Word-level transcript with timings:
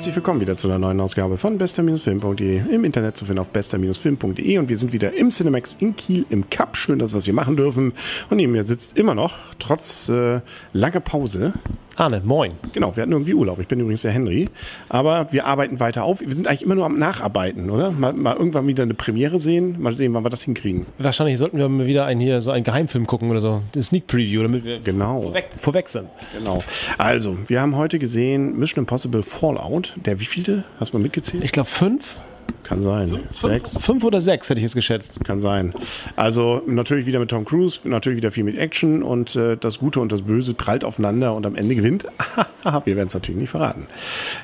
Herzlich 0.00 0.16
willkommen 0.16 0.40
wieder 0.40 0.56
zu 0.56 0.66
einer 0.66 0.78
neuen 0.78 0.98
Ausgabe 0.98 1.36
von 1.36 1.58
bester-film.de 1.58 2.74
im 2.74 2.84
Internet 2.86 3.18
zu 3.18 3.26
finden 3.26 3.40
auf 3.40 3.48
bester-film.de 3.48 4.56
und 4.56 4.70
wir 4.70 4.78
sind 4.78 4.94
wieder 4.94 5.12
im 5.12 5.28
Cinemax 5.28 5.76
in 5.78 5.94
Kiel 5.94 6.24
im 6.30 6.48
Cup. 6.48 6.78
Schön, 6.78 6.98
dass 6.98 7.12
was 7.12 7.26
wir 7.26 7.34
machen 7.34 7.54
dürfen. 7.54 7.92
Und 8.30 8.38
neben 8.38 8.52
mir 8.52 8.64
sitzt 8.64 8.96
immer 8.96 9.14
noch, 9.14 9.34
trotz 9.58 10.08
äh, 10.08 10.40
langer 10.72 11.00
Pause, 11.00 11.52
Arne, 12.00 12.22
moin. 12.24 12.52
Genau, 12.72 12.96
wir 12.96 13.02
hatten 13.02 13.12
irgendwie 13.12 13.34
Urlaub. 13.34 13.58
Ich 13.60 13.68
bin 13.68 13.78
übrigens 13.78 14.00
der 14.00 14.12
Henry. 14.12 14.48
Aber 14.88 15.30
wir 15.32 15.44
arbeiten 15.44 15.80
weiter 15.80 16.02
auf. 16.02 16.22
Wir 16.22 16.32
sind 16.32 16.48
eigentlich 16.48 16.62
immer 16.62 16.74
nur 16.74 16.86
am 16.86 16.98
Nacharbeiten, 16.98 17.68
oder? 17.68 17.90
Mal, 17.90 18.14
mal 18.14 18.34
irgendwann 18.34 18.66
wieder 18.66 18.84
eine 18.84 18.94
Premiere 18.94 19.38
sehen. 19.38 19.76
Mal 19.78 19.94
sehen, 19.98 20.14
wann 20.14 20.24
wir 20.24 20.30
das 20.30 20.40
hinkriegen. 20.42 20.86
Wahrscheinlich 20.96 21.36
sollten 21.36 21.58
wir 21.58 21.68
mal 21.68 21.84
wieder 21.84 22.06
einen 22.06 22.22
hier 22.22 22.40
so 22.40 22.52
einen 22.52 22.64
Geheimfilm 22.64 23.06
gucken 23.06 23.30
oder 23.30 23.42
so. 23.42 23.60
Eine 23.74 23.82
Sneak 23.82 24.06
Preview, 24.06 24.40
damit 24.40 24.64
wir 24.64 24.80
genau. 24.80 25.24
vorweg, 25.24 25.50
vorweg 25.56 25.90
sind. 25.90 26.08
Genau. 26.32 26.64
Also, 26.96 27.36
wir 27.48 27.60
haben 27.60 27.76
heute 27.76 27.98
gesehen 27.98 28.58
Mission 28.58 28.84
Impossible 28.84 29.22
Fallout. 29.22 29.94
Der 29.96 30.18
wievielte? 30.20 30.64
Hast 30.78 30.94
du 30.94 30.96
mal 30.96 31.02
mitgezählt? 31.02 31.44
Ich 31.44 31.52
glaube 31.52 31.68
fünf. 31.68 32.16
Kann 32.62 32.82
sein. 32.82 33.08
Fünf, 33.08 33.40
sechs? 33.40 33.78
Fünf 33.80 34.04
oder 34.04 34.20
sechs 34.20 34.48
hätte 34.48 34.60
ich 34.60 34.62
jetzt 34.62 34.74
geschätzt. 34.74 35.12
Kann 35.24 35.40
sein. 35.40 35.74
Also 36.14 36.62
natürlich 36.66 37.06
wieder 37.06 37.18
mit 37.18 37.30
Tom 37.30 37.44
Cruise, 37.44 37.80
natürlich 37.84 38.18
wieder 38.18 38.30
viel 38.30 38.44
mit 38.44 38.58
Action 38.58 39.02
und 39.02 39.34
äh, 39.34 39.56
das 39.56 39.80
Gute 39.80 39.98
und 39.98 40.12
das 40.12 40.22
Böse 40.22 40.54
prallt 40.54 40.84
aufeinander 40.84 41.34
und 41.34 41.46
am 41.46 41.56
Ende 41.56 41.74
gewinnt. 41.74 42.06
Wir 42.62 42.96
werden 42.96 43.08
es 43.08 43.14
natürlich 43.14 43.40
nicht 43.40 43.50
verraten. 43.50 43.88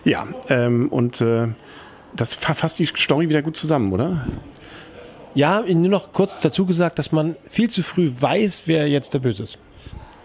Ja, 0.04 0.26
ähm, 0.48 0.88
und 0.88 1.20
äh, 1.20 1.48
das 2.16 2.34
fasst 2.34 2.78
die 2.78 2.86
Story 2.86 3.28
wieder 3.28 3.42
gut 3.42 3.56
zusammen, 3.56 3.92
oder? 3.92 4.26
Ja, 5.34 5.60
nur 5.60 5.90
noch 5.90 6.12
kurz 6.12 6.40
dazu 6.40 6.64
gesagt, 6.64 6.98
dass 6.98 7.12
man 7.12 7.36
viel 7.46 7.68
zu 7.68 7.82
früh 7.82 8.10
weiß, 8.10 8.62
wer 8.66 8.88
jetzt 8.88 9.12
der 9.14 9.18
Böse 9.18 9.42
ist. 9.42 9.58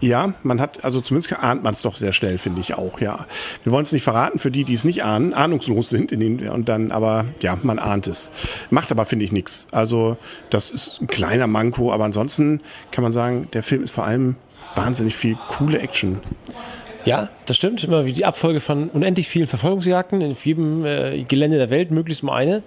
Ja, 0.02 0.34
man 0.42 0.60
hat, 0.60 0.82
also 0.84 1.00
zumindest 1.00 1.32
ahnt 1.32 1.62
man 1.62 1.74
es 1.74 1.82
doch 1.82 1.96
sehr 1.96 2.12
schnell, 2.12 2.36
finde 2.36 2.60
ich 2.60 2.74
auch, 2.74 3.00
ja. 3.00 3.26
Wir 3.62 3.72
wollen 3.72 3.84
es 3.84 3.92
nicht 3.92 4.02
verraten 4.02 4.40
für 4.40 4.50
die, 4.50 4.64
die 4.64 4.74
es 4.74 4.84
nicht 4.84 5.04
ahnen, 5.04 5.32
ahnungslos 5.32 5.90
sind 5.90 6.10
in 6.10 6.18
den, 6.18 6.48
und 6.48 6.68
dann, 6.68 6.90
aber 6.90 7.26
ja, 7.40 7.56
man 7.62 7.78
ahnt 7.78 8.08
es. 8.08 8.32
Macht 8.70 8.90
aber, 8.90 9.06
finde 9.06 9.24
ich, 9.24 9.30
nichts. 9.30 9.68
Also, 9.70 10.16
das 10.50 10.72
ist 10.72 11.00
ein 11.00 11.06
kleiner 11.06 11.46
Manko, 11.46 11.92
aber 11.92 12.04
ansonsten 12.04 12.62
kann 12.90 13.04
man 13.04 13.12
sagen, 13.12 13.46
der 13.52 13.62
Film 13.62 13.84
ist 13.84 13.92
vor 13.92 14.04
allem 14.04 14.34
wahnsinnig 14.74 15.14
viel 15.14 15.38
coole 15.48 15.78
Action. 15.78 16.20
Ja, 17.04 17.28
das 17.46 17.56
stimmt. 17.56 17.84
Immer 17.84 18.04
wie 18.04 18.12
die 18.12 18.24
Abfolge 18.24 18.58
von 18.58 18.88
unendlich 18.88 19.28
vielen 19.28 19.46
Verfolgungsjagden 19.46 20.20
in 20.20 20.36
jedem 20.42 20.84
äh, 20.84 21.22
Gelände 21.22 21.58
der 21.58 21.70
Welt, 21.70 21.92
möglichst 21.92 22.24
mal 22.24 22.34
eine. 22.34 22.64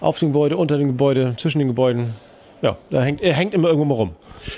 Auf 0.00 0.20
dem 0.20 0.28
Gebäude, 0.28 0.56
unter 0.56 0.78
dem 0.78 0.86
Gebäude, 0.86 1.34
zwischen 1.38 1.58
den 1.58 1.66
Gebäuden. 1.66 2.14
Ja, 2.62 2.76
da 2.90 3.02
hängt, 3.02 3.20
er 3.20 3.34
hängt 3.34 3.54
immer 3.54 3.68
irgendwo 3.68 3.84
mal 3.84 3.94
rum. 3.94 4.16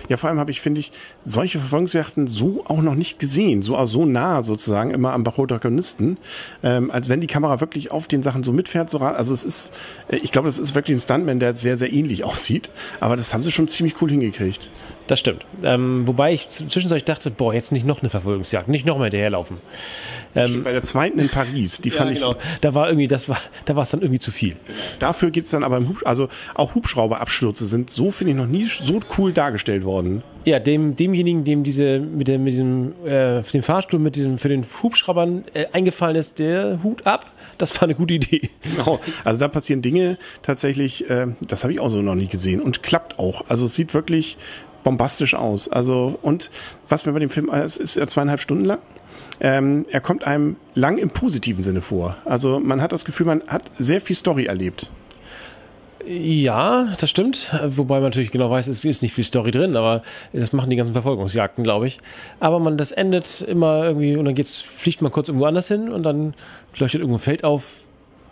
Ja, 0.08 0.16
vor 0.16 0.28
allem 0.28 0.38
habe 0.38 0.50
ich, 0.50 0.60
finde 0.60 0.80
ich, 0.80 0.92
solche 1.24 1.58
Verfolgungsjachten 1.58 2.26
so 2.26 2.64
auch 2.66 2.82
noch 2.82 2.94
nicht 2.94 3.18
gesehen, 3.18 3.62
so 3.62 3.82
so 3.86 4.04
nah 4.04 4.42
sozusagen 4.42 4.90
immer 4.90 5.12
am 5.12 5.24
Protagonisten, 5.24 6.18
ähm, 6.62 6.90
als 6.90 7.08
wenn 7.08 7.20
die 7.20 7.26
Kamera 7.26 7.60
wirklich 7.60 7.90
auf 7.90 8.06
den 8.06 8.22
Sachen 8.22 8.42
so 8.42 8.52
mitfährt. 8.52 8.90
So, 8.90 8.98
also 8.98 9.32
es 9.32 9.44
ist, 9.44 9.74
äh, 10.08 10.16
ich 10.16 10.32
glaube, 10.32 10.48
das 10.48 10.58
ist 10.58 10.74
wirklich 10.74 10.96
ein 10.96 11.00
Stuntman, 11.00 11.40
der 11.40 11.54
sehr, 11.54 11.76
sehr 11.76 11.92
ähnlich 11.92 12.24
aussieht, 12.30 12.70
aber 13.00 13.16
das 13.16 13.32
haben 13.32 13.42
sie 13.42 13.52
schon 13.52 13.68
ziemlich 13.68 14.00
cool 14.00 14.10
hingekriegt. 14.10 14.70
Das 15.06 15.18
stimmt. 15.18 15.44
Ähm, 15.64 16.06
wobei 16.06 16.32
ich 16.32 16.48
zwischenzeitlich 16.50 17.04
dachte, 17.04 17.32
boah, 17.32 17.52
jetzt 17.52 17.72
nicht 17.72 17.84
noch 17.84 18.00
eine 18.00 18.10
Verfolgungsjagd, 18.10 18.68
nicht 18.68 18.86
noch 18.86 18.96
mal 18.96 19.04
hinterherlaufen. 19.04 19.56
Ähm, 20.36 20.62
Bei 20.62 20.70
der 20.70 20.84
zweiten 20.84 21.18
in 21.18 21.28
Paris, 21.28 21.80
die 21.80 21.88
ja, 21.90 21.96
fand 21.96 22.14
genau. 22.14 22.32
ich. 22.32 22.36
Da 22.60 22.74
war 22.74 22.88
irgendwie, 22.88 23.08
das 23.08 23.28
war, 23.28 23.38
da 23.64 23.74
war 23.74 23.82
es 23.82 23.90
dann 23.90 24.02
irgendwie 24.02 24.20
zu 24.20 24.30
viel. 24.30 24.54
Dafür 25.00 25.32
geht's 25.32 25.50
dann 25.50 25.64
aber 25.64 25.78
im 25.78 25.88
Hub, 25.88 25.96
also 26.04 26.28
auch 26.54 26.76
Hubschrauberabstürze 26.76 27.66
sind 27.66 27.89
so, 27.90 28.10
finde 28.10 28.32
ich, 28.32 28.36
noch 28.36 28.46
nie 28.46 28.64
so 28.64 29.00
cool 29.18 29.32
dargestellt 29.32 29.84
worden. 29.84 30.22
Ja, 30.44 30.58
dem, 30.58 30.96
demjenigen, 30.96 31.44
dem 31.44 31.64
diese, 31.64 32.00
mit 32.00 32.28
dem, 32.28 32.44
mit 32.44 32.54
diesem, 32.54 32.94
äh, 33.04 33.42
dem 33.42 33.62
Fahrstuhl 33.62 34.00
mit 34.00 34.16
diesem, 34.16 34.38
für 34.38 34.48
den 34.48 34.64
Hubschraubern 34.82 35.44
äh, 35.52 35.66
eingefallen 35.72 36.16
ist, 36.16 36.38
der 36.38 36.82
Hut 36.82 37.06
ab, 37.06 37.26
das 37.58 37.74
war 37.74 37.82
eine 37.82 37.94
gute 37.94 38.14
Idee. 38.14 38.50
Genau. 38.62 39.00
Also 39.24 39.40
da 39.40 39.48
passieren 39.48 39.82
Dinge 39.82 40.16
tatsächlich, 40.42 41.10
äh, 41.10 41.26
das 41.40 41.62
habe 41.62 41.72
ich 41.72 41.80
auch 41.80 41.90
so 41.90 42.00
noch 42.00 42.14
nicht 42.14 42.30
gesehen 42.30 42.60
und 42.60 42.82
klappt 42.82 43.18
auch. 43.18 43.44
Also 43.48 43.66
es 43.66 43.74
sieht 43.74 43.92
wirklich 43.92 44.38
bombastisch 44.82 45.34
aus. 45.34 45.68
Also, 45.68 46.18
und 46.22 46.50
was 46.88 47.04
mir 47.04 47.12
bei 47.12 47.18
dem 47.18 47.30
Film, 47.30 47.50
es 47.50 47.76
ist 47.76 47.96
ja 47.96 48.06
zweieinhalb 48.06 48.40
Stunden 48.40 48.64
lang. 48.64 48.78
Ähm, 49.40 49.84
er 49.90 50.00
kommt 50.00 50.26
einem 50.26 50.56
lang 50.74 50.98
im 50.98 51.10
positiven 51.10 51.62
Sinne 51.62 51.80
vor. 51.80 52.16
Also 52.24 52.60
man 52.60 52.82
hat 52.82 52.92
das 52.92 53.04
Gefühl, 53.04 53.26
man 53.26 53.42
hat 53.46 53.70
sehr 53.78 54.00
viel 54.00 54.16
Story 54.16 54.46
erlebt. 54.46 54.90
Ja, 56.12 56.96
das 56.98 57.08
stimmt. 57.08 57.54
Wobei 57.64 57.96
man 57.96 58.04
natürlich 58.04 58.32
genau 58.32 58.50
weiß, 58.50 58.66
es 58.66 58.84
ist 58.84 59.00
nicht 59.00 59.14
viel 59.14 59.22
Story 59.22 59.52
drin, 59.52 59.76
aber 59.76 60.02
das 60.32 60.52
machen 60.52 60.68
die 60.68 60.74
ganzen 60.74 60.92
Verfolgungsjagden, 60.92 61.62
glaube 61.62 61.86
ich. 61.86 61.98
Aber 62.40 62.58
man, 62.58 62.76
das 62.76 62.90
endet 62.90 63.42
immer 63.42 63.84
irgendwie 63.84 64.16
und 64.16 64.24
dann 64.24 64.34
geht's, 64.34 64.56
fliegt 64.58 65.02
man 65.02 65.12
kurz 65.12 65.28
irgendwo 65.28 65.46
anders 65.46 65.68
hin 65.68 65.88
und 65.88 66.02
dann 66.02 66.34
leuchtet 66.76 67.02
irgendwo 67.02 67.18
ein 67.18 67.20
Feld 67.20 67.44
auf, 67.44 67.84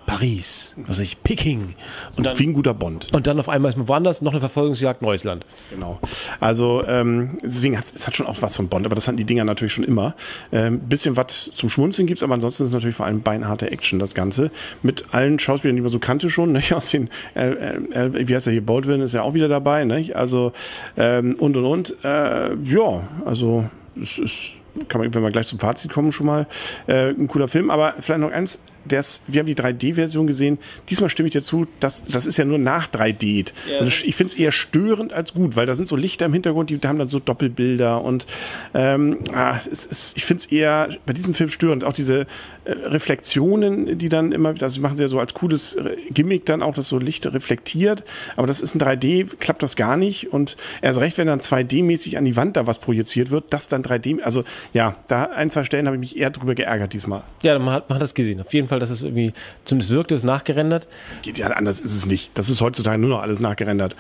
Paris, 0.09 0.73
was 0.87 1.01
ich, 1.01 1.23
Peking. 1.23 1.75
Und 2.17 2.25
dann, 2.25 2.39
Wie 2.39 2.47
ein 2.47 2.55
guter 2.55 2.73
Bond. 2.73 3.15
Und 3.15 3.27
dann 3.27 3.39
auf 3.39 3.51
einmal 3.51 3.71
ist 3.71 3.77
man 3.77 3.89
woanders, 3.89 4.23
noch 4.23 4.33
eine 4.33 4.41
Verfolgungsjagd, 4.41 5.03
neues 5.03 5.23
Land. 5.23 5.45
Genau. 5.71 6.01
Also 6.41 6.83
ähm, 6.89 7.37
deswegen 7.43 7.77
hat 7.77 7.93
es 7.95 8.07
hat 8.07 8.17
schon 8.17 8.27
auch 8.27 8.41
was 8.41 8.57
von 8.57 8.69
Bond, 8.69 8.87
aber 8.87 8.95
das 8.95 9.07
hatten 9.07 9.19
die 9.19 9.27
Dinger 9.27 9.45
natürlich 9.45 9.75
schon 9.75 9.85
immer. 9.85 10.15
Ähm, 10.51 10.81
bisschen 10.81 11.19
was 11.19 11.51
zum 11.53 11.69
Schmunzeln 11.69 12.07
gibt's, 12.07 12.23
aber 12.23 12.33
ansonsten 12.33 12.63
ist 12.63 12.71
es 12.71 12.75
natürlich 12.75 12.97
vor 12.97 13.05
allem 13.05 13.21
beinharte 13.21 13.71
Action, 13.71 13.99
das 13.99 14.15
Ganze. 14.15 14.51
Mit 14.83 15.05
allen 15.13 15.39
Schauspielern, 15.39 15.77
die 15.77 15.83
man 15.83 15.91
so 15.91 15.99
kannte 15.99 16.31
schon, 16.31 16.53
ne? 16.53 16.63
aus 16.73 16.89
den, 16.89 17.11
äh, 17.35 17.51
äh, 17.51 18.29
wie 18.29 18.35
heißt 18.35 18.47
er 18.47 18.55
hier, 18.55 18.65
Baldwin 18.65 19.03
ist 19.03 19.13
ja 19.13 19.21
auch 19.21 19.35
wieder 19.35 19.49
dabei, 19.49 19.85
ne? 19.85 20.11
Also 20.15 20.53
ähm, 20.97 21.37
und 21.39 21.55
und 21.55 21.67
und. 21.67 21.95
Äh, 22.03 22.55
ja, 22.65 23.07
also 23.27 23.69
es 24.01 24.19
ist 24.19 24.58
kann 24.89 25.01
man, 25.01 25.15
wenn 25.15 25.23
wir 25.23 25.31
gleich 25.31 25.47
zum 25.47 25.59
Fazit 25.59 25.93
kommen, 25.93 26.13
schon 26.13 26.27
mal 26.27 26.47
äh, 26.87 27.09
ein 27.09 27.29
cooler 27.29 27.49
Film. 27.49 27.71
Aber 27.71 27.95
vielleicht 28.01 28.21
noch 28.21 28.31
eins, 28.31 28.59
das, 28.89 29.23
wir 29.27 29.41
haben 29.41 29.47
die 29.47 29.55
3D-Version 29.55 30.27
gesehen. 30.27 30.59
Diesmal 30.89 31.11
stimme 31.11 31.29
ich 31.29 31.33
dir 31.33 31.43
zu, 31.43 31.67
das, 31.81 32.05
das 32.05 32.27
ist 32.27 32.37
ja 32.39 32.45
nur 32.45 32.59
nach 32.59 32.89
3D. 32.89 33.53
Ja. 33.71 33.81
Also 33.81 34.05
ich 34.05 34.17
finde 34.17 34.33
es 34.33 34.39
eher 34.39 34.53
störend 34.53 35.13
als 35.13 35.35
gut, 35.35 35.57
weil 35.57 35.67
da 35.67 35.75
sind 35.75 35.87
so 35.87 35.97
Lichter 35.97 36.27
im 36.27 36.33
Hintergrund, 36.33 36.71
die 36.71 36.79
haben 36.85 36.99
dann 36.99 37.09
so 37.09 37.19
Doppelbilder 37.19 38.03
und 38.03 38.27
ähm, 38.75 39.19
ah, 39.33 39.59
es 39.71 39.87
ist, 39.87 40.17
ich 40.17 40.25
finde 40.25 40.43
es 40.43 40.47
eher 40.47 40.89
bei 41.07 41.13
diesem 41.13 41.35
Film 41.35 41.51
störend. 41.51 41.85
Auch 41.85 41.93
diese 41.93 42.27
äh, 42.65 42.73
Reflexionen, 42.73 43.99
die 43.99 44.09
dann 44.09 44.33
immer, 44.33 44.55
das 44.55 44.79
machen 44.79 44.97
sie 44.97 45.03
ja 45.03 45.09
so 45.09 45.21
als 45.21 45.35
cooles 45.35 45.75
äh, 45.75 45.97
Gimmick 46.11 46.47
dann 46.47 46.63
auch, 46.63 46.75
dass 46.75 46.89
so 46.89 46.99
Licht 46.99 47.27
reflektiert. 47.27 48.05
Aber 48.37 48.47
das 48.47 48.61
ist 48.61 48.75
ein 48.75 48.81
3D, 48.81 49.37
klappt 49.39 49.63
das 49.63 49.77
gar 49.77 49.97
nicht. 49.97 50.33
Und 50.33 50.57
erst 50.83 51.01
recht, 51.01 51.19
wenn 51.19 51.27
dann 51.27 51.41
2D-mäßig 51.41 52.17
an 52.17 52.25
die 52.25 52.37
Wand 52.37 52.57
da 52.57 52.67
was 52.67 52.79
projiziert 52.79 53.31
wird, 53.31 53.45
das 53.51 53.69
dann 53.69 53.83
3D, 53.83 54.21
also 54.21 54.45
ja, 54.73 54.97
da 55.07 55.25
ein, 55.25 55.51
zwei 55.51 55.65
Stellen 55.65 55.87
habe 55.87 55.97
ich 55.97 56.01
mich 56.01 56.17
eher 56.17 56.31
drüber 56.31 56.55
geärgert 56.55 56.93
diesmal. 56.93 57.23
Ja, 57.43 57.59
man 57.59 57.75
hat, 57.75 57.89
man 57.89 57.97
hat 57.97 58.03
das 58.03 58.15
gesehen. 58.15 58.41
Auf 58.41 58.53
jeden 58.53 58.69
Fall 58.69 58.79
dass 58.79 58.91
es 58.91 59.03
irgendwie, 59.03 59.33
zumindest 59.65 59.91
wirkt 59.91 60.13
es 60.13 60.23
nachgerendert. 60.23 60.87
Geht 61.23 61.39
ja 61.39 61.49
anders 61.49 61.81
ist 61.81 61.95
es 61.95 62.07
nicht. 62.07 62.31
Das 62.35 62.49
ist 62.51 62.61
heutzutage 62.61 62.99
nur 62.99 63.11
noch 63.11 63.23
alles 63.23 63.41
nachgerendert. 63.41 63.97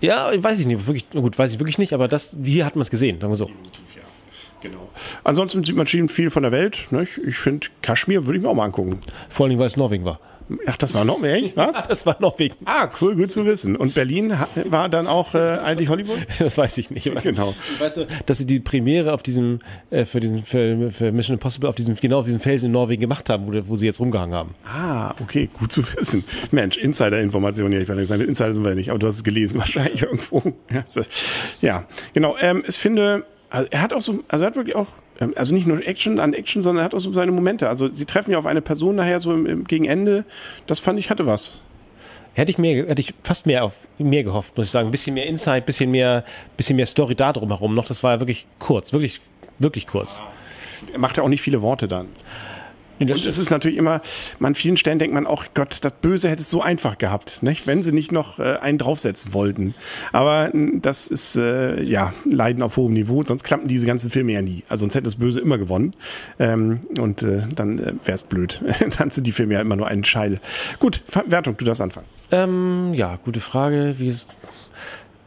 Ja, 0.00 0.30
weiß 0.36 0.58
ich 0.60 0.66
nicht. 0.66 0.86
Wirklich, 0.86 1.10
gut, 1.10 1.38
weiß 1.38 1.52
ich 1.52 1.58
wirklich 1.58 1.78
nicht, 1.78 1.92
aber 1.92 2.08
das, 2.08 2.34
hier 2.42 2.64
hat 2.64 2.76
man 2.76 2.82
es 2.82 2.90
gesehen, 2.90 3.20
sagen 3.20 3.32
wir 3.32 3.36
so. 3.36 3.50
Genau. 4.62 4.88
Ansonsten 5.22 5.62
sieht 5.64 5.76
man 5.76 5.86
schon 5.86 6.08
viel 6.08 6.30
von 6.30 6.42
der 6.42 6.50
Welt. 6.50 6.86
Ne? 6.90 7.06
Ich 7.26 7.36
finde, 7.36 7.66
Kaschmir 7.82 8.26
würde 8.26 8.38
ich 8.38 8.42
mir 8.42 8.48
auch 8.48 8.54
mal 8.54 8.64
angucken. 8.64 9.00
Vor 9.28 9.46
allem, 9.46 9.58
weil 9.58 9.66
es 9.66 9.76
Norwegen 9.76 10.04
war. 10.04 10.18
Ach, 10.66 10.76
das 10.76 10.94
war 10.94 11.04
Norwegen, 11.04 11.52
was? 11.54 11.82
das 11.88 12.06
war 12.06 12.16
Norwegen. 12.20 12.54
Ah, 12.64 12.88
cool, 13.00 13.16
gut 13.16 13.32
zu 13.32 13.44
wissen. 13.44 13.76
Und 13.76 13.94
Berlin 13.94 14.32
war 14.64 14.88
dann 14.88 15.06
auch 15.06 15.34
äh, 15.34 15.58
eigentlich 15.58 15.88
Hollywood? 15.88 16.18
Das 16.38 16.56
weiß 16.56 16.78
ich 16.78 16.90
nicht. 16.90 17.10
Genau. 17.22 17.54
Weißt 17.78 17.96
du, 17.96 18.06
dass 18.26 18.38
sie 18.38 18.46
die 18.46 18.60
Premiere 18.60 19.12
auf 19.12 19.22
diesem, 19.22 19.60
äh, 19.90 20.04
für 20.04 20.20
diesen 20.20 20.44
für, 20.44 20.90
für 20.90 21.10
Mission 21.12 21.34
Impossible 21.34 21.68
auf 21.68 21.74
diesem, 21.74 21.96
genau 21.96 22.20
auf 22.20 22.26
diesem 22.26 22.40
Felsen 22.40 22.66
in 22.66 22.72
Norwegen 22.72 23.00
gemacht 23.00 23.28
haben, 23.28 23.46
wo, 23.46 23.68
wo 23.68 23.76
sie 23.76 23.86
jetzt 23.86 24.00
rumgehangen 24.00 24.34
haben. 24.34 24.54
Ah, 24.64 25.14
okay, 25.20 25.48
gut 25.52 25.72
zu 25.72 25.82
wissen. 25.96 26.24
Mensch, 26.50 26.76
Insider-Information 26.76 27.72
hier. 27.72 27.80
Ich 27.80 27.88
nicht 27.88 28.06
sagen, 28.06 28.22
Insider 28.22 28.54
sind 28.54 28.64
wir 28.64 28.74
nicht, 28.74 28.90
aber 28.90 28.98
du 28.98 29.06
hast 29.06 29.16
es 29.16 29.24
gelesen 29.24 29.58
wahrscheinlich 29.58 30.02
irgendwo. 30.02 30.42
Ja, 31.60 31.84
genau. 32.12 32.36
Ähm, 32.40 32.62
ich 32.66 32.76
finde, 32.76 33.24
also 33.50 33.68
er 33.70 33.82
hat 33.82 33.92
auch 33.92 34.02
so, 34.02 34.22
also 34.28 34.44
er 34.44 34.48
hat 34.48 34.56
wirklich 34.56 34.76
auch 34.76 34.88
also 35.34 35.54
nicht 35.54 35.66
nur 35.66 35.86
Action 35.86 36.20
an 36.20 36.34
Action, 36.34 36.62
sondern 36.62 36.82
er 36.82 36.84
hat 36.86 36.94
auch 36.94 37.00
so 37.00 37.12
seine 37.12 37.32
Momente. 37.32 37.68
Also 37.68 37.88
sie 37.90 38.04
treffen 38.04 38.30
ja 38.30 38.38
auf 38.38 38.46
eine 38.46 38.60
Person 38.60 38.96
nachher 38.96 39.20
so 39.20 39.32
im, 39.32 39.46
im 39.46 39.64
gegen 39.64 39.84
Ende. 39.84 40.24
Das 40.66 40.78
fand 40.78 40.98
ich 40.98 41.10
hatte 41.10 41.26
was. 41.26 41.58
Hätte 42.34 42.50
ich 42.50 42.58
mehr, 42.58 42.86
hätte 42.86 43.00
ich 43.00 43.14
fast 43.22 43.46
mehr 43.46 43.64
auf 43.64 43.72
mehr 43.98 44.22
gehofft, 44.22 44.56
muss 44.56 44.66
ich 44.66 44.70
sagen. 44.70 44.88
Ein 44.88 44.90
bisschen 44.90 45.14
mehr 45.14 45.26
Insight, 45.26 45.64
bisschen 45.64 45.90
mehr, 45.90 46.24
bisschen 46.56 46.76
mehr 46.76 46.84
Story 46.86 47.14
da 47.14 47.32
drumherum 47.32 47.74
noch. 47.74 47.86
Das 47.86 48.02
war 48.02 48.14
ja 48.14 48.20
wirklich 48.20 48.46
kurz, 48.58 48.92
wirklich, 48.92 49.20
wirklich 49.58 49.86
kurz. 49.86 50.20
Er 50.92 50.98
macht 50.98 51.16
ja 51.16 51.22
auch 51.22 51.28
nicht 51.28 51.40
viele 51.40 51.62
Worte 51.62 51.88
dann. 51.88 52.08
Und 52.98 53.10
es 53.10 53.38
ist 53.38 53.50
natürlich 53.50 53.76
immer, 53.76 54.00
man 54.38 54.54
vielen 54.54 54.76
Stellen 54.76 54.98
denkt 54.98 55.14
man 55.14 55.26
auch, 55.26 55.44
Gott, 55.54 55.78
das 55.82 55.92
Böse 56.00 56.28
hätte 56.28 56.42
es 56.42 56.50
so 56.50 56.62
einfach 56.62 56.98
gehabt, 56.98 57.42
nicht? 57.42 57.66
wenn 57.66 57.82
sie 57.82 57.92
nicht 57.92 58.12
noch 58.12 58.38
äh, 58.38 58.56
einen 58.56 58.78
draufsetzen 58.78 59.34
wollten. 59.34 59.74
Aber 60.12 60.50
das 60.54 61.06
ist 61.06 61.36
äh, 61.36 61.82
ja 61.82 62.14
Leiden 62.24 62.62
auf 62.62 62.76
hohem 62.76 62.94
Niveau, 62.94 63.22
sonst 63.22 63.44
klappen 63.44 63.68
diese 63.68 63.86
ganzen 63.86 64.10
Filme 64.10 64.32
ja 64.32 64.42
nie. 64.42 64.62
Also 64.68 64.82
sonst 64.82 64.94
hätte 64.94 65.04
das 65.04 65.16
Böse 65.16 65.40
immer 65.40 65.58
gewonnen. 65.58 65.94
Ähm, 66.38 66.80
und 66.98 67.22
äh, 67.22 67.42
dann 67.54 67.78
äh, 67.78 67.92
wäre 68.04 68.14
es 68.14 68.22
blöd. 68.22 68.62
dann 68.98 69.10
sind 69.10 69.26
die 69.26 69.32
Filme 69.32 69.54
ja 69.54 69.60
immer 69.60 69.76
nur 69.76 69.86
ein 69.86 70.04
Scheil. 70.04 70.40
Gut, 70.78 71.02
Wertung, 71.26 71.56
du 71.56 71.64
darfst 71.64 71.82
anfangen. 71.82 72.06
Ähm, 72.30 72.92
ja, 72.94 73.18
gute 73.24 73.40
Frage. 73.40 73.94
Wie 73.98 74.08
ist 74.08 74.28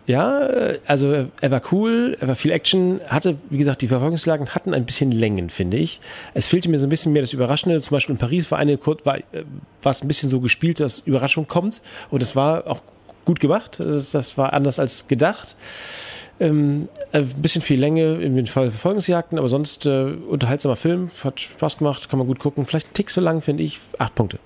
Ja, 0.10 0.42
äh, 0.48 0.80
also 0.88 1.28
er 1.40 1.52
war 1.52 1.62
cool, 1.72 2.18
er 2.20 2.28
war 2.28 2.34
viel 2.34 2.50
Action, 2.50 3.00
hatte, 3.06 3.36
wie 3.52 3.60
gesagt, 3.60 3.84
die 3.84 3.88
Verfolgungslagen 3.88 4.56
hatten 4.56 4.74
ein 4.74 4.88
bisschen 4.88 5.12
Längen, 5.12 5.52
finde 5.52 5.78
ich. 5.78 6.02
Es 6.34 6.48
fehlte 6.48 6.68
mir 6.68 6.80
so 6.80 6.88
ein 6.88 6.90
bisschen 6.90 7.14
mehr 7.14 7.22
das 7.22 7.32
Überraschende. 7.32 7.80
Zum 7.80 7.94
Beispiel 7.94 8.14
in 8.14 8.18
Paris 8.18 8.50
war 8.50 8.58
eine 8.58 8.80
war, 8.80 9.20
äh, 9.20 9.22
war 9.84 9.92
es 9.92 10.02
ein 10.02 10.08
bisschen 10.08 10.28
so 10.28 10.40
gespielt, 10.40 10.80
dass 10.80 11.02
Überraschung 11.02 11.48
kommt. 11.48 11.84
Und 12.10 12.24
es 12.24 12.36
war 12.36 12.66
auch 12.66 12.82
gut 13.24 13.40
gemacht. 13.40 13.80
Das, 13.80 14.36
war 14.36 14.54
anders 14.54 14.80
als 14.80 15.08
gedacht. 15.08 15.56
Ähm, 16.40 16.90
ein 17.12 17.28
bisschen 17.28 17.62
viel 17.62 17.80
Länge 17.80 18.16
in 18.16 18.36
den 18.36 18.48
Fall 18.48 18.72
Verfolgungsjagden, 18.72 19.38
aber 19.38 19.48
sonst 19.48 19.86
äh, 19.86 20.06
unterhaltsamer 20.28 20.76
Film, 20.76 21.12
hat 21.24 21.40
Spaß 21.40 21.78
gemacht, 21.78 22.10
kann 22.10 22.18
man 22.18 22.28
gut 22.28 22.40
gucken. 22.40 22.66
Vielleicht 22.66 22.88
ein 22.88 22.94
Tick 22.94 23.12
so 23.12 23.22
lang, 23.22 23.42
finde 23.42 23.62
ich. 23.62 23.78
Acht 24.00 24.16
Punkte 24.16 24.40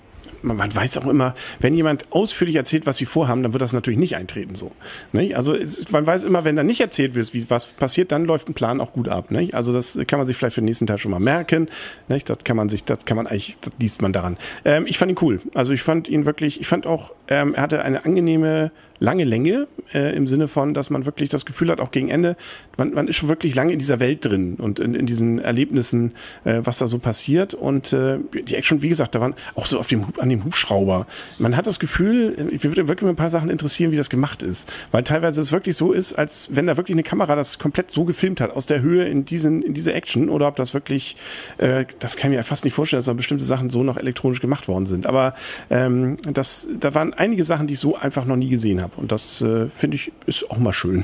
man, 0.43 0.57
man 0.57 0.75
weiß 0.75 0.97
auch 0.97 1.07
immer, 1.07 1.35
wenn 1.59 1.73
jemand 1.73 2.11
ausführlich 2.11 2.55
erzählt, 2.55 2.85
was 2.85 2.97
sie 2.97 3.05
vorhaben, 3.05 3.43
dann 3.43 3.53
wird 3.53 3.61
das 3.61 3.73
natürlich 3.73 3.99
nicht 3.99 4.15
eintreten 4.15 4.55
so. 4.55 4.71
Nicht? 5.11 5.35
Also 5.35 5.55
es, 5.55 5.89
man 5.91 6.05
weiß 6.05 6.23
immer, 6.23 6.43
wenn 6.43 6.55
da 6.55 6.63
nicht 6.63 6.81
erzählt 6.81 7.15
wird, 7.15 7.33
wie 7.33 7.49
was 7.49 7.65
passiert, 7.67 8.11
dann 8.11 8.25
läuft 8.25 8.49
ein 8.49 8.53
Plan 8.53 8.81
auch 8.81 8.93
gut 8.93 9.07
ab. 9.07 9.31
Nicht? 9.31 9.53
Also 9.55 9.73
das 9.73 9.97
kann 10.07 10.19
man 10.19 10.25
sich 10.25 10.35
vielleicht 10.35 10.55
für 10.55 10.61
den 10.61 10.65
nächsten 10.65 10.87
Teil 10.87 10.97
schon 10.97 11.11
mal 11.11 11.19
merken. 11.19 11.69
Nicht? 12.07 12.29
Das 12.29 12.39
kann 12.43 12.57
man 12.57 12.69
sich, 12.69 12.83
das 12.83 13.05
kann 13.05 13.17
man 13.17 13.27
eigentlich, 13.27 13.57
das 13.61 13.73
liest 13.79 14.01
man 14.01 14.13
daran. 14.13 14.37
Ähm, 14.65 14.85
ich 14.87 14.97
fand 14.97 15.11
ihn 15.11 15.17
cool. 15.21 15.41
Also 15.53 15.71
ich 15.71 15.81
fand 15.81 16.07
ihn 16.07 16.25
wirklich, 16.25 16.59
ich 16.59 16.67
fand 16.67 16.85
auch, 16.85 17.13
ähm, 17.27 17.53
er 17.55 17.61
hatte 17.61 17.81
eine 17.83 18.05
angenehme 18.05 18.71
lange 19.03 19.25
Länge 19.25 19.67
äh, 19.93 20.15
im 20.15 20.27
Sinne 20.27 20.47
von, 20.47 20.73
dass 20.73 20.89
man 20.89 21.05
wirklich 21.05 21.29
das 21.29 21.45
Gefühl 21.45 21.69
hat, 21.69 21.81
auch 21.81 21.91
gegen 21.91 22.07
Ende, 22.07 22.37
man, 22.77 22.93
man 22.93 23.09
ist 23.09 23.17
schon 23.17 23.27
wirklich 23.27 23.53
lange 23.53 23.73
in 23.73 23.79
dieser 23.79 23.99
Welt 23.99 24.23
drin 24.23 24.55
und 24.55 24.79
in, 24.79 24.95
in 24.95 25.05
diesen 25.05 25.39
Erlebnissen, 25.39 26.13
äh, 26.45 26.61
was 26.63 26.77
da 26.77 26.87
so 26.87 26.99
passiert. 26.99 27.53
Und 27.53 27.91
äh, 27.91 28.19
die 28.47 28.55
Action, 28.55 28.81
wie 28.81 28.89
gesagt, 28.89 29.13
da 29.13 29.19
waren 29.19 29.35
auch 29.55 29.65
so 29.65 29.77
auf 29.77 29.87
dem 29.87 30.05
an 30.19 30.29
dem 30.33 30.45
Hubschrauber. 30.45 31.07
Man 31.37 31.55
hat 31.55 31.67
das 31.67 31.79
Gefühl, 31.79 32.35
äh, 32.37 32.55
ich 32.55 32.63
würde 32.63 32.87
wirklich 32.87 33.09
ein 33.09 33.15
paar 33.15 33.29
Sachen 33.29 33.49
interessieren, 33.49 33.91
wie 33.91 33.97
das 33.97 34.09
gemacht 34.09 34.43
ist, 34.43 34.71
weil 34.91 35.03
teilweise 35.03 35.41
es 35.41 35.51
wirklich 35.51 35.75
so 35.75 35.91
ist, 35.91 36.13
als 36.13 36.49
wenn 36.53 36.67
da 36.67 36.77
wirklich 36.77 36.95
eine 36.95 37.03
Kamera 37.03 37.35
das 37.35 37.59
komplett 37.59 37.91
so 37.91 38.05
gefilmt 38.05 38.41
hat 38.41 38.55
aus 38.55 38.65
der 38.65 38.81
Höhe 38.81 39.05
in 39.05 39.25
diesen 39.25 39.61
in 39.61 39.73
diese 39.73 39.93
Action 39.93 40.29
oder 40.29 40.47
ob 40.47 40.55
das 40.55 40.73
wirklich, 40.73 41.15
äh, 41.57 41.85
das 41.99 42.17
kann 42.17 42.31
ich 42.31 42.37
mir 42.37 42.43
fast 42.43 42.65
nicht 42.65 42.73
vorstellen, 42.73 42.99
dass 42.99 43.05
da 43.05 43.13
bestimmte 43.13 43.43
Sachen 43.43 43.69
so 43.69 43.83
noch 43.83 43.97
elektronisch 43.97 44.41
gemacht 44.41 44.67
worden 44.67 44.85
sind. 44.85 45.05
Aber 45.05 45.35
ähm, 45.69 46.17
das, 46.23 46.67
da 46.79 46.93
waren 46.93 47.13
einige 47.13 47.43
Sachen, 47.43 47.67
die 47.67 47.73
ich 47.73 47.79
so 47.79 47.95
einfach 47.95 48.25
noch 48.25 48.35
nie 48.35 48.49
gesehen 48.49 48.81
habe. 48.81 48.93
Und 48.97 49.11
das 49.11 49.41
äh, 49.41 49.67
finde 49.69 49.95
ich 49.95 50.11
ist 50.25 50.49
auch 50.49 50.57
mal 50.57 50.73
schön. 50.73 51.03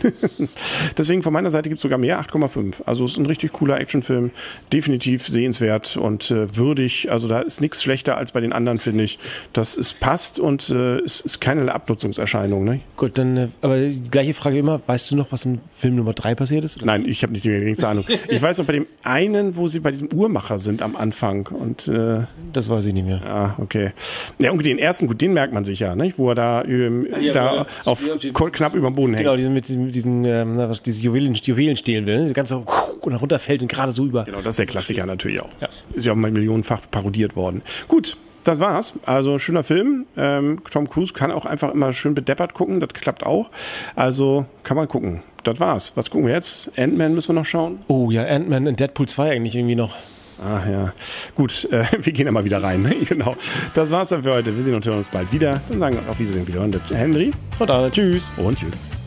Deswegen 0.97 1.23
von 1.23 1.33
meiner 1.33 1.51
Seite 1.51 1.69
gibt 1.69 1.79
es 1.79 1.83
sogar 1.83 1.97
mehr, 1.97 2.21
8,5. 2.21 2.83
Also 2.85 3.05
es 3.05 3.11
ist 3.11 3.17
ein 3.17 3.25
richtig 3.25 3.53
cooler 3.53 3.79
Actionfilm, 3.79 4.31
definitiv 4.71 5.27
sehenswert 5.27 5.97
und 5.97 6.31
äh, 6.31 6.55
würdig. 6.55 7.11
Also 7.11 7.27
da 7.27 7.39
ist 7.41 7.61
nichts 7.61 7.83
schlechter 7.83 8.17
als 8.17 8.31
bei 8.31 8.41
den 8.41 8.53
anderen, 8.53 8.79
finde 8.79 9.03
ich. 9.03 9.18
Das 9.53 9.77
ist 9.77 9.99
passt 9.99 10.39
und 10.39 10.69
äh, 10.69 10.99
es 10.99 11.21
ist 11.21 11.39
keine 11.39 11.73
Abnutzungserscheinung. 11.73 12.63
Ne? 12.63 12.81
Gut, 12.97 13.17
dann 13.17 13.37
äh, 13.37 13.47
aber 13.61 13.79
die 13.79 14.09
gleiche 14.09 14.33
Frage 14.33 14.57
immer, 14.57 14.81
weißt 14.85 15.11
du 15.11 15.15
noch, 15.15 15.31
was 15.31 15.45
in 15.45 15.59
Film 15.75 15.95
Nummer 15.95 16.13
3 16.13 16.35
passiert 16.35 16.63
ist? 16.63 16.77
Oder? 16.77 16.85
Nein, 16.85 17.05
ich 17.05 17.23
habe 17.23 17.33
nicht 17.33 17.45
die 17.45 17.49
geringste 17.49 17.87
Ahnung. 17.87 18.05
ich 18.27 18.41
weiß 18.41 18.57
noch 18.59 18.65
bei 18.65 18.73
dem 18.73 18.87
einen, 19.03 19.55
wo 19.55 19.67
sie 19.67 19.79
bei 19.79 19.91
diesem 19.91 20.11
Uhrmacher 20.13 20.59
sind 20.59 20.81
am 20.81 20.95
Anfang 20.95 21.47
und 21.47 21.87
äh, 21.87 22.23
das 22.53 22.69
weiß 22.69 22.85
ich 22.85 22.93
nicht 22.93 23.05
mehr. 23.05 23.21
Ah, 23.25 23.55
okay. 23.57 23.91
Ja, 24.39 24.51
und 24.51 24.65
den 24.65 24.79
ersten, 24.79 25.07
gut, 25.07 25.21
den 25.21 25.33
merkt 25.33 25.53
man 25.53 25.63
sich 25.63 25.79
ja, 25.79 25.95
nicht? 25.95 26.17
wo 26.17 26.29
er 26.29 26.35
da, 26.35 26.63
ähm, 26.65 27.07
ja, 27.19 27.33
da 27.33 27.65
auf 27.85 28.01
knapp 28.33 28.75
über 28.75 28.89
dem 28.89 28.95
Boden 28.95 29.13
hängt. 29.13 29.25
Genau, 29.25 29.35
diesen, 29.35 29.53
mit 29.53 29.67
diesen, 29.67 29.91
diesen 29.91 30.25
ähm, 30.25 30.75
diese 30.85 31.01
Juwelen, 31.01 31.33
Juwelen 31.33 31.77
stehlen 31.77 32.05
will, 32.05 32.25
ne? 32.25 32.33
ganz 32.33 32.49
so 32.49 32.65
und 33.01 33.13
runterfällt 33.15 33.61
und 33.61 33.67
gerade 33.67 33.91
so 33.91 34.05
über. 34.05 34.23
Genau, 34.25 34.41
das 34.41 34.53
ist 34.53 34.59
der 34.59 34.65
Klassiker 34.65 35.05
natürlich 35.05 35.41
auch. 35.41 35.49
Ja. 35.61 35.69
Ist 35.93 36.05
ja 36.05 36.11
auch 36.11 36.17
mal 36.17 36.31
millionenfach 36.31 36.81
parodiert 36.91 37.35
worden. 37.35 37.61
Gut, 37.87 38.17
das 38.43 38.59
war's. 38.59 38.93
Also 39.05 39.39
schöner 39.39 39.63
Film. 39.63 40.05
Ähm, 40.17 40.61
Tom 40.69 40.89
Cruise 40.89 41.13
kann 41.13 41.31
auch 41.31 41.45
einfach 41.45 41.73
immer 41.73 41.93
schön 41.93 42.15
bedeppert 42.15 42.53
gucken. 42.53 42.79
Das 42.79 42.89
klappt 42.89 43.25
auch. 43.25 43.49
Also 43.95 44.45
kann 44.63 44.77
man 44.77 44.87
gucken. 44.87 45.23
Das 45.43 45.59
war's. 45.59 45.93
Was 45.95 46.09
gucken 46.09 46.27
wir 46.27 46.33
jetzt? 46.33 46.69
Ant-Man 46.77 47.13
müssen 47.13 47.29
wir 47.29 47.35
noch 47.35 47.45
schauen. 47.45 47.79
Oh 47.87 48.11
ja, 48.11 48.25
Ant-Man 48.25 48.67
und 48.67 48.79
Deadpool 48.79 49.07
2 49.07 49.31
eigentlich 49.31 49.55
irgendwie 49.55 49.75
noch. 49.75 49.95
Ah 50.41 50.61
ja, 50.69 50.93
gut, 51.35 51.67
äh, 51.71 51.83
wir 52.01 52.13
gehen 52.13 52.27
immer 52.27 52.45
wieder 52.45 52.63
rein. 52.63 52.81
Ne? 52.81 52.95
genau. 53.07 53.35
Das 53.73 53.91
war's 53.91 54.09
dann 54.09 54.23
für 54.23 54.33
heute. 54.33 54.55
Wir 54.55 54.63
sehen 54.63 54.75
und 54.75 54.85
hören 54.85 54.97
uns 54.97 55.09
bald 55.09 55.31
wieder. 55.31 55.61
Dann 55.69 55.79
sagen 55.79 55.97
wir 56.01 56.11
auf 56.11 56.19
Wiedersehen 56.19 56.47
wieder. 56.47 56.61
Und 56.61 56.79
Henry. 56.91 57.31
Und 57.57 57.69
alle. 57.69 57.91
Tschüss. 57.91 58.23
Und 58.37 58.57
tschüss. 58.57 58.98